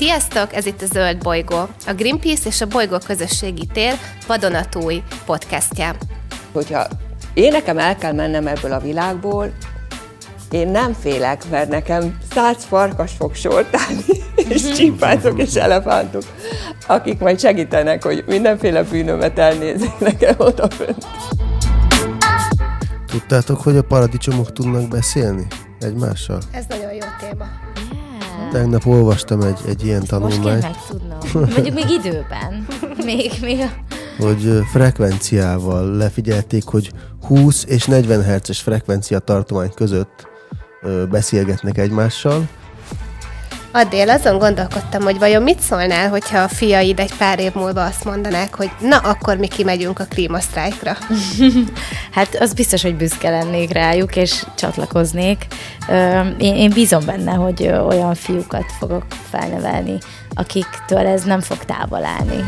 [0.00, 3.94] Sziasztok, ez itt a Zöld Bolygó, a Greenpeace és a Bolygó Közösségi Tér
[4.26, 5.94] vadonatúj podcastja.
[6.52, 6.86] Hogyha
[7.34, 9.52] én nekem el kell mennem ebből a világból,
[10.50, 14.04] én nem félek, mert nekem száz farkas fog sortálni,
[14.48, 16.22] és csimpáncok és elefántok,
[16.86, 21.06] akik majd segítenek, hogy mindenféle bűnömet elnézzék nekem odafönt.
[23.06, 25.46] Tudtátok, hogy a paradicsomok tudnak beszélni
[25.80, 26.38] egymással?
[26.52, 27.44] Ez nagyon jó téma.
[28.52, 31.18] Tegnap olvastam egy, egy ilyen Most kell tanulmányt, megtudnom.
[31.32, 32.66] Mondjuk még időben.
[33.04, 33.68] Még, még a...
[34.22, 36.92] hogy frekvenciával lefigyelték, hogy
[37.26, 40.28] 20 és 40 Hz-es frekvencia tartomány között
[41.10, 42.48] beszélgetnek egymással,
[43.72, 48.04] Addél, azon gondolkodtam, hogy vajon mit szólnál, hogyha a fiaid egy pár év múlva azt
[48.04, 50.96] mondanák, hogy na, akkor mi kimegyünk a klímasztrájkra.
[52.10, 55.46] Hát az biztos, hogy büszke lennék rájuk, és csatlakoznék.
[56.38, 59.98] Én, én bízom benne, hogy olyan fiúkat fogok felnevelni,
[60.34, 62.44] akiktől ez nem fog távol állni.